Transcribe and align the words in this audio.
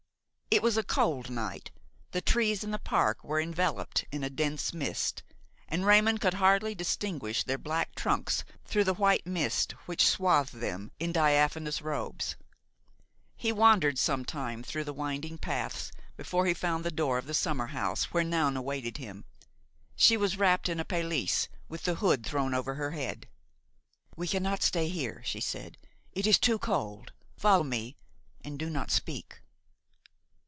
It 0.53 0.61
was 0.61 0.75
a 0.75 0.83
cold 0.83 1.29
night; 1.29 1.71
the 2.11 2.19
trees 2.19 2.61
in 2.61 2.71
the 2.71 2.75
park 2.77 3.23
were 3.23 3.39
enveloped 3.39 4.03
in 4.11 4.21
a 4.21 4.29
dense 4.29 4.73
mist, 4.73 5.23
and 5.69 5.85
Raymon 5.85 6.17
could 6.17 6.33
hardly 6.33 6.75
distinguish 6.75 7.45
their 7.45 7.57
black 7.57 7.95
trunks 7.95 8.43
through 8.65 8.83
the 8.83 8.93
white 8.93 9.25
mist 9.25 9.71
which 9.85 10.05
swathed 10.05 10.55
them 10.55 10.91
in 10.99 11.13
diaphanous 11.13 11.81
robes. 11.81 12.35
He 13.37 13.53
wandered 13.53 13.97
some 13.97 14.25
time 14.25 14.61
through 14.61 14.83
the 14.83 14.91
winding 14.93 15.37
paths 15.37 15.89
before 16.17 16.45
he 16.45 16.53
found 16.53 16.83
the 16.83 16.91
door 16.91 17.17
of 17.17 17.27
the 17.27 17.33
summer 17.33 17.67
house 17.67 18.11
where 18.13 18.25
Noun 18.25 18.57
awaited 18.57 18.97
him. 18.97 19.23
She 19.95 20.17
was 20.17 20.37
wrapped 20.37 20.67
in 20.67 20.81
a 20.81 20.85
pelisse 20.85 21.47
with 21.69 21.83
the 21.83 21.95
hood 21.95 22.25
thrown 22.25 22.53
over 22.53 22.73
her 22.75 22.91
head. 22.91 23.29
"We 24.17 24.27
cannot 24.27 24.63
stay 24.63 24.89
here," 24.89 25.21
she 25.23 25.39
said, 25.39 25.77
"it 26.11 26.27
is 26.27 26.37
too 26.37 26.59
cold. 26.59 27.13
Follow 27.37 27.63
me 27.63 27.95
and 28.43 28.59
do 28.59 28.69
not 28.69 28.91
speak." 28.91 29.37